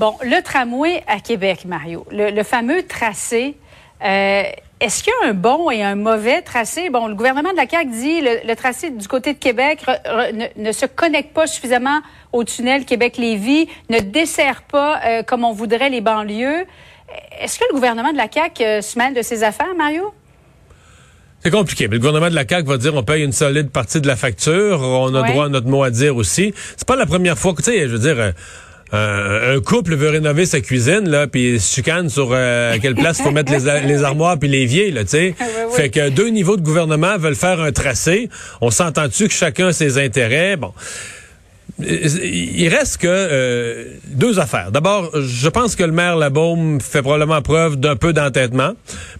Bon, 0.00 0.16
le 0.24 0.42
tramway 0.42 1.04
à 1.06 1.20
Québec, 1.20 1.66
Mario, 1.66 2.06
le, 2.10 2.42
fameux 2.42 2.84
tracé. 2.84 3.54
Euh, 4.02 4.44
est-ce 4.80 5.02
qu'il 5.02 5.12
y 5.22 5.26
a 5.26 5.28
un 5.28 5.34
bon 5.34 5.70
et 5.70 5.82
un 5.82 5.94
mauvais 5.94 6.40
tracé? 6.40 6.88
Bon, 6.88 7.06
le 7.06 7.14
gouvernement 7.14 7.50
de 7.52 7.58
la 7.58 7.68
CAQ 7.68 7.90
dit 7.90 8.20
le, 8.22 8.48
le 8.48 8.56
tracé 8.56 8.88
du 8.88 9.06
côté 9.06 9.34
de 9.34 9.38
Québec 9.38 9.84
ne, 10.56 10.72
se 10.72 10.86
connecte 10.86 11.34
pas 11.34 11.46
suffisamment 11.46 12.00
au 12.32 12.44
tunnel 12.44 12.86
Québec-Lévis, 12.86 13.68
ne 13.90 13.98
dessert 13.98 14.62
pas 14.62 15.02
euh, 15.04 15.22
comme 15.22 15.44
on 15.44 15.52
voudrait 15.52 15.90
les 15.90 16.00
banlieues. 16.00 16.64
Est-ce 17.38 17.58
que 17.58 17.64
le 17.68 17.74
gouvernement 17.74 18.12
de 18.12 18.16
la 18.16 18.28
CAQ 18.32 18.64
euh, 18.64 18.80
se 18.80 18.98
mêle 18.98 19.12
de 19.12 19.20
ces 19.20 19.44
affaires, 19.44 19.74
Mario? 19.76 20.14
C'est 21.44 21.50
compliqué. 21.50 21.88
Mais 21.88 21.96
le 21.96 22.00
gouvernement 22.00 22.30
de 22.30 22.34
la 22.34 22.48
CAQ 22.48 22.66
va 22.66 22.78
dire 22.78 22.94
on 22.94 23.02
paye 23.02 23.22
une 23.22 23.32
solide 23.32 23.68
partie 23.68 24.00
de 24.00 24.06
la 24.06 24.16
facture, 24.16 24.80
on 24.80 25.14
a 25.14 25.20
Ouais. 25.20 25.32
droit 25.32 25.44
à 25.44 25.48
notre 25.50 25.68
mot 25.68 25.82
à 25.82 25.90
dire 25.90 26.16
aussi. 26.16 26.54
C'est 26.78 26.88
pas 26.88 26.96
la 26.96 27.04
première 27.04 27.36
fois 27.36 27.52
que, 27.52 27.60
tu 27.60 27.70
sais, 27.70 27.80
je 27.80 27.96
veux 27.96 27.98
dire, 27.98 28.32
euh, 28.92 29.56
un 29.56 29.60
couple 29.60 29.94
veut 29.94 30.08
rénover 30.10 30.46
sa 30.46 30.60
cuisine, 30.60 31.08
là, 31.08 31.26
puis 31.26 31.60
se 31.60 31.74
chicane 31.74 32.08
sur 32.08 32.30
euh, 32.32 32.74
à 32.74 32.78
quelle 32.78 32.94
place 32.94 33.18
il 33.20 33.24
faut 33.24 33.30
mettre 33.30 33.52
les, 33.52 33.80
les 33.86 34.02
armoires 34.02 34.38
puis 34.38 34.48
l'évier, 34.48 34.90
là, 34.90 35.04
tu 35.04 35.10
sais. 35.10 35.34
Ouais. 35.38 35.76
Fait 35.76 35.90
que 35.90 36.08
deux 36.08 36.28
niveaux 36.28 36.56
de 36.56 36.62
gouvernement 36.62 37.16
veulent 37.16 37.36
faire 37.36 37.60
un 37.60 37.72
tracé. 37.72 38.28
On 38.60 38.70
s'entend-tu 38.70 39.28
que 39.28 39.34
chacun 39.34 39.68
a 39.68 39.72
ses 39.72 39.98
intérêts? 39.98 40.56
Bon. 40.56 40.72
Il 41.82 42.68
reste 42.68 42.98
que 42.98 43.06
euh, 43.08 43.84
deux 44.06 44.38
affaires. 44.38 44.70
D'abord, 44.72 45.10
je 45.14 45.48
pense 45.48 45.76
que 45.76 45.84
le 45.84 45.92
maire 45.92 46.16
Labaume 46.16 46.80
fait 46.80 47.02
probablement 47.02 47.42
preuve 47.42 47.76
d'un 47.76 47.96
peu 47.96 48.12
d'entêtement, 48.12 48.72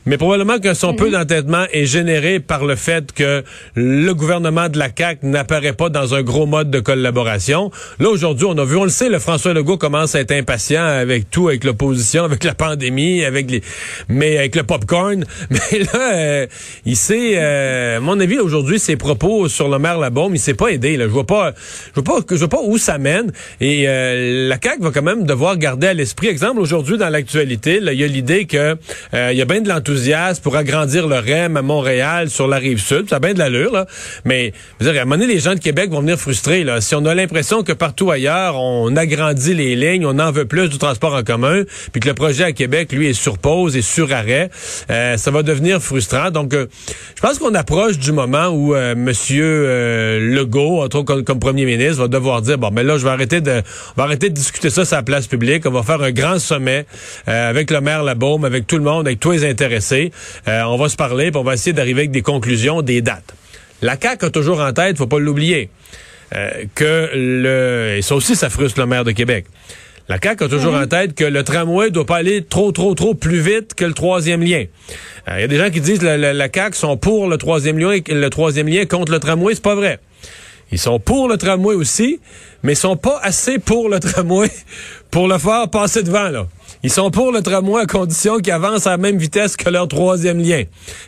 mais 0.06 0.18
probablement 0.18 0.58
que 0.58 0.74
son 0.74 0.94
peu 0.94 1.10
d'entêtement 1.10 1.64
est 1.72 1.86
généré 1.86 2.40
par 2.40 2.64
le 2.64 2.76
fait 2.76 3.12
que 3.12 3.44
le 3.74 4.12
gouvernement 4.12 4.68
de 4.68 4.78
la 4.78 4.88
CAQ 4.96 5.26
n'apparaît 5.26 5.72
pas 5.72 5.88
dans 5.88 6.14
un 6.14 6.22
gros 6.22 6.46
mode 6.46 6.70
de 6.70 6.80
collaboration. 6.80 7.70
Là, 7.98 8.08
aujourd'hui, 8.08 8.46
on 8.48 8.58
a 8.58 8.64
vu, 8.64 8.76
on 8.76 8.84
le 8.84 8.90
sait, 8.90 9.08
le 9.08 9.18
François 9.18 9.54
Legault 9.54 9.78
commence 9.78 10.14
à 10.14 10.20
être 10.20 10.32
impatient 10.32 10.84
avec 10.84 11.30
tout, 11.30 11.48
avec 11.48 11.64
l'opposition, 11.64 12.24
avec 12.24 12.44
la 12.44 12.54
pandémie, 12.54 13.24
avec 13.24 13.50
les, 13.50 13.62
mais 14.08 14.38
avec 14.38 14.56
le 14.56 14.62
popcorn. 14.62 15.24
Mais 15.50 15.78
là, 15.78 16.14
euh, 16.14 16.46
il 16.84 16.96
s'est, 16.96 17.32
euh, 17.36 17.96
à 17.98 18.00
mon 18.00 18.18
avis, 18.20 18.38
aujourd'hui, 18.38 18.78
ses 18.78 18.96
propos 18.96 19.48
sur 19.48 19.68
le 19.68 19.78
maire 19.78 19.98
Labaume, 19.98 20.34
il 20.34 20.38
s'est 20.38 20.54
pas 20.54 20.68
aidé. 20.68 20.96
Là. 20.96 21.04
Je 21.04 21.10
vois 21.10 21.26
pas, 21.26 21.52
je 21.94 22.00
vois 22.00 22.20
pas, 22.20 22.26
je 22.30 22.36
vois 22.36 22.48
pas 22.50 22.61
où 22.62 22.76
ça 22.76 22.99
mène. 22.99 23.33
Et 23.61 23.88
euh, 23.88 24.49
la 24.49 24.59
CAQ 24.62 24.83
va 24.83 24.90
quand 24.90 25.02
même 25.02 25.25
devoir 25.25 25.57
garder 25.57 25.87
à 25.88 25.95
l'esprit. 25.95 26.28
Exemple, 26.28 26.61
aujourd'hui, 26.61 26.99
dans 26.99 27.09
l'actualité, 27.09 27.80
il 27.80 27.99
y 27.99 28.04
a 28.04 28.07
l'idée 28.07 28.45
que 28.45 28.76
euh, 29.14 29.30
il 29.33 29.38
y 29.38 29.42
a 29.42 29.45
bien 29.47 29.61
de 29.61 29.69
l'enthousiasme 29.69 30.42
pour 30.42 30.57
agrandir 30.57 31.07
le 31.07 31.19
REM 31.19 31.57
à 31.57 31.62
Montréal, 31.62 32.28
sur 32.28 32.47
la 32.47 32.59
rive 32.59 32.80
sud. 32.80 33.09
Ça 33.09 33.16
a 33.16 33.21
bien 33.21 33.33
de 33.33 33.38
l'allure, 33.38 33.73
là. 33.73 33.87
Mais, 34.25 34.52
je 34.80 34.87
dire, 34.87 34.99
à 34.99 35.02
un 35.02 35.04
moment 35.07 35.16
donné, 35.16 35.33
les 35.33 35.40
gens 35.40 35.54
de 35.54 35.61
Québec 35.61 35.90
vont 35.90 36.00
venir 36.00 36.19
frustrés. 36.19 36.64
Là. 36.64 36.80
Si 36.80 36.95
on 36.95 37.04
a 37.07 37.14
l'impression 37.14 37.62
que 37.62 37.73
partout 37.73 38.11
ailleurs, 38.11 38.57
on 38.57 38.95
agrandit 38.97 39.54
les 39.54 39.76
lignes, 39.76 40.04
on 40.04 40.19
en 40.19 40.33
veut 40.33 40.45
plus 40.45 40.69
du 40.69 40.78
transport 40.78 41.14
en 41.14 41.23
commun, 41.23 41.62
puis 41.92 42.00
que 42.00 42.09
le 42.09 42.14
projet 42.14 42.45
à 42.45 42.52
Québec, 42.52 42.92
lui, 42.92 43.09
est 43.09 43.12
sur 43.14 43.38
pause 43.38 43.76
et 43.76 43.83
sur 43.83 44.12
arrêt, 44.12 44.50
euh, 44.90 45.16
ça 45.16 45.30
va 45.30 45.42
devenir 45.42 45.80
frustrant. 45.80 46.30
Donc, 46.30 46.54
euh, 46.54 46.66
je 47.14 47.21
pense 47.21 47.38
qu'on 47.38 47.54
approche 47.54 47.99
du 47.99 48.12
moment 48.12 48.49
où 48.49 48.75
euh, 48.75 48.95
Monsieur 48.97 50.19
Legault, 50.21 50.83
entre 50.83 50.99
autres 50.99 51.21
comme 51.23 51.40
premier 51.40 51.64
ministre, 51.64 52.02
va 52.02 52.09
devoir 52.09 52.29
dire 52.40 52.58
bon, 52.58 52.70
mais 52.70 52.84
là, 52.84 52.99
je 52.99 53.04
vais 53.04 53.10
arrêter 53.10 53.40
de, 53.40 53.62
on 53.96 54.00
va 54.00 54.04
arrêter 54.04 54.28
de 54.28 54.34
discuter 54.34 54.70
ça 54.70 54.84
sur 54.84 54.96
la 54.96 55.02
place 55.02 55.26
publique. 55.26 55.66
On 55.66 55.70
va 55.70 55.82
faire 55.82 56.00
un 56.00 56.12
grand 56.12 56.38
sommet 56.38 56.87
euh, 57.28 57.50
avec 57.50 57.70
le 57.70 57.80
maire 57.80 58.04
Labaume, 58.04 58.44
avec 58.44 58.66
tout 58.66 58.76
le 58.76 58.84
monde, 58.84 59.06
avec 59.06 59.18
tous 59.18 59.32
les 59.32 59.44
intéressés. 59.44 60.12
Euh, 60.49 60.62
on 60.62 60.76
va 60.76 60.88
se 60.88 60.96
parler, 60.96 61.30
puis 61.30 61.40
on 61.40 61.44
va 61.44 61.54
essayer 61.54 61.72
d'arriver 61.72 62.02
avec 62.02 62.10
des 62.12 62.22
conclusions, 62.22 62.82
des 62.82 63.02
dates. 63.02 63.34
La 63.82 63.96
CAQ 64.00 64.26
a 64.26 64.30
toujours 64.30 64.60
en 64.60 64.72
tête, 64.72 64.99
faut 64.99 65.06
pas 65.06 65.18
l'oublier, 65.18 65.70
euh, 66.34 66.50
que 66.75 67.10
le, 67.14 67.96
et 67.99 68.02
ça 68.02 68.14
aussi, 68.14 68.37
ça 68.37 68.50
frustre 68.50 68.78
le 68.78 68.87
maire 68.87 69.04
de 69.04 69.12
Québec. 69.12 69.46
La 70.08 70.18
CAQ 70.22 70.44
a 70.44 70.49
toujours 70.49 70.75
en 70.75 70.87
tête 70.87 71.14
que 71.14 71.25
le 71.25 71.44
tramway 71.44 71.90
doit 71.90 72.04
pas 72.04 72.16
aller 72.16 72.42
trop, 72.42 72.72
trop, 72.72 72.94
trop 72.94 73.14
plus 73.14 73.40
vite 73.40 73.75
que 73.75 73.84
le 73.84 73.94
troisième 73.94 74.42
lien. 74.42 74.64
Il 75.28 75.40
y 75.40 75.44
a 75.44 75.46
des 75.46 75.56
gens 75.56 75.70
qui 75.70 75.80
disent 75.80 76.00
que 76.00 76.06
la, 76.06 76.16
la, 76.16 76.32
la 76.32 76.49
CAQ 76.52 76.76
sont 76.76 76.96
pour 76.96 77.28
le 77.28 77.38
troisième 77.38 77.78
lien 77.78 77.92
et 77.92 78.02
que 78.02 78.12
le 78.12 78.28
troisième 78.28 78.66
lien 78.66 78.87
contre 78.87 79.12
le 79.12 79.20
tramway. 79.20 79.54
C'est 79.54 79.62
pas 79.62 79.76
vrai. 79.76 80.00
Ils 80.72 80.78
sont 80.78 81.00
pour 81.00 81.28
le 81.28 81.36
tramway 81.36 81.74
aussi, 81.74 82.20
mais 82.62 82.72
ils 82.72 82.76
sont 82.76 82.96
pas 82.96 83.18
assez 83.22 83.58
pour 83.58 83.88
le 83.88 83.98
tramway 84.00 84.50
pour 85.10 85.28
le 85.28 85.38
faire 85.38 85.68
passer 85.68 86.02
devant, 86.02 86.28
là. 86.28 86.46
Ils 86.82 86.90
sont 86.90 87.10
pour 87.10 87.30
le 87.30 87.42
tramway 87.42 87.82
à 87.82 87.87
condition 87.87 88.38
qu'ils 88.38 88.52
avancent 88.52 88.87
à 88.87 88.90
la 88.92 88.96
même 88.96 89.18
vitesse 89.18 89.56
que 89.56 89.68
leur 89.68 89.87
troisième 89.87 90.38
lien. 90.42 90.62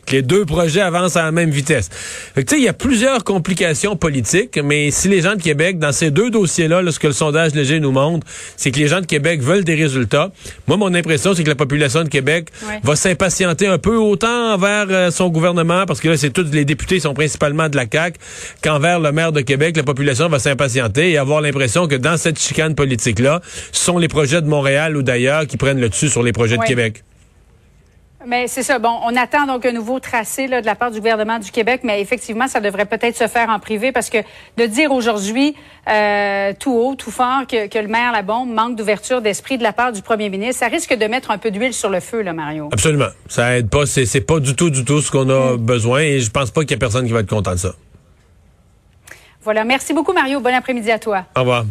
Que 0.07 0.13
les 0.13 0.23
deux 0.23 0.45
projets 0.45 0.83
avancent 0.83 1.17
à 1.17 1.23
la 1.23 1.33
même 1.33 1.51
vitesse. 1.51 1.89
Fait 2.35 2.45
que, 2.45 2.49
tu 2.51 2.55
sais, 2.57 2.61
il 2.61 2.65
y 2.65 2.69
a 2.69 2.75
plusieurs 2.75 3.25
complications 3.25 3.97
politiques, 3.97 4.59
mais 4.63 4.91
si 4.91 5.09
les 5.09 5.23
gens 5.23 5.35
de 5.35 5.41
Québec, 5.43 5.79
dans 5.79 5.93
ces 5.93 6.11
deux 6.11 6.31
dossiers-là, 6.31 6.83
là, 6.83 6.93
ce 6.93 6.99
que 6.99 7.07
le 7.07 7.13
sondage 7.15 7.55
léger 7.55 7.81
nous 7.81 7.91
montre, 7.93 8.27
c'est 8.57 8.71
que 8.71 8.79
les 8.79 8.89
gens 8.89 9.01
de 9.01 9.07
Québec 9.07 9.41
veulent 9.41 9.65
des 9.65 9.75
résultats. 9.75 10.31
Moi, 10.67 10.77
mon 10.77 10.93
impression, 10.95 11.35
c'est 11.35 11.43
que 11.43 11.49
la 11.49 11.55
population 11.55 12.03
de 12.05 12.09
Québec 12.09 12.49
Ouais. 12.69 12.79
va 12.83 12.95
s'impatienter 12.97 13.67
un 13.67 13.79
peu 13.79 13.97
autant 13.97 14.53
envers 14.55 14.87
euh, 14.91 15.11
son 15.11 15.29
gouvernement, 15.31 15.85
parce 15.87 16.01
que 16.01 16.09
là, 16.09 16.17
c'est 16.17 16.31
tous 16.31 16.51
les 16.53 16.65
députés 16.65 17.01
sont 17.01 17.15
principalement 17.15 17.69
de 17.69 17.77
la 17.77 17.87
CAQ, 17.91 18.19
qu'envers 18.63 19.01
le 19.01 19.11
maire 19.11 19.33
de 19.33 19.41
Québec, 19.41 19.77
la 19.77 19.83
population 19.83 20.29
va 20.29 20.39
s'impatienter 20.39 21.11
et 21.13 21.19
avoir 21.19 21.41
l'impression 21.41 21.89
que 21.89 21.95
dans 21.97 22.17
cette 22.17 22.39
chicane 22.39 22.75
politique-là, 22.75 23.41
ce 23.73 23.85
sont 23.85 23.99
les 23.99 24.09
projets 24.09 24.43
de 24.43 24.47
Montréal 24.49 24.97
ou 24.97 25.03
d'ailleurs 25.03 25.47
qui 25.47 25.57
prennent 25.63 25.81
le 25.81 25.89
dessus 25.89 26.09
sur 26.09 26.23
les 26.23 26.33
projets 26.33 26.57
de 26.57 26.65
Québec. 26.65 27.05
Mais 28.27 28.47
c'est 28.47 28.63
ça. 28.63 28.79
Bon, 28.79 29.01
on 29.05 29.17
attend 29.17 29.47
donc 29.47 29.67
un 29.67 29.73
nouveau 29.73 29.99
tracé 29.99 30.47
là, 30.47 30.61
de 30.61 30.67
la 30.67 30.75
part 30.75 30.91
du 30.91 30.99
gouvernement 30.99 31.39
du 31.39 31.51
Québec, 31.51 31.81
mais 31.83 32.01
effectivement, 32.01 32.47
ça 32.47 32.61
devrait 32.61 32.87
peut-être 32.87 33.17
se 33.17 33.27
faire 33.27 33.49
en 33.49 33.59
privé 33.59 33.91
parce 33.91 34.11
que 34.11 34.19
de 34.59 34.67
dire 34.67 34.93
aujourd'hui 34.93 35.57
euh, 35.89 36.53
tout 36.59 36.73
haut, 36.73 36.95
tout 36.95 37.11
fort 37.11 37.47
que, 37.49 37.67
que 37.67 37.79
le 37.79 37.89
maire 37.89 38.13
Labombe 38.13 38.53
manque 38.53 38.77
d'ouverture 38.77 39.23
d'esprit 39.23 39.59
de 39.59 39.65
la 39.65 39.73
part 39.73 39.93
du 39.93 40.03
premier 40.03 40.31
ministre, 40.31 40.61
ça 40.61 40.69
risque 40.69 40.95
de 40.95 41.05
mettre 41.07 41.33
un 41.33 41.39
peu 41.39 41.51
d'huile 41.51 41.75
sur 41.75 41.91
le 41.91 41.99
feu, 41.99 42.23
là, 42.23 42.33
Mario. 42.33 42.69
Absolument. 42.73 43.11
Ça 43.29 43.57
aide 43.57 43.69
pas. 43.69 43.87
C'est 43.87 44.07
c'est 44.07 44.21
pas 44.21 44.39
du 44.39 44.55
tout, 44.55 44.71
du 44.71 44.85
tout 44.85 45.01
ce 45.01 45.11
qu'on 45.11 45.29
a 45.29 45.57
besoin 45.57 46.01
et 46.01 46.21
je 46.21 46.31
pense 46.31 46.53
pas 46.53 46.61
qu'il 46.61 46.73
y 46.73 46.75
a 46.75 46.79
personne 46.79 47.07
qui 47.07 47.13
va 47.13 47.21
être 47.21 47.31
content 47.31 47.53
de 47.53 47.57
ça. 47.57 47.75
Voilà. 49.43 49.65
Merci 49.65 49.95
beaucoup, 49.95 50.13
Mario. 50.13 50.39
Bon 50.39 50.55
après-midi 50.55 50.91
à 50.93 51.01
toi. 51.01 51.25
Au 51.37 51.41
revoir. 51.41 51.65